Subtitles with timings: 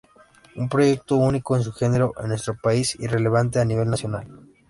[0.55, 4.27] Un proyecto único en su genero en nuestro País y relevante a Nivel Internacional.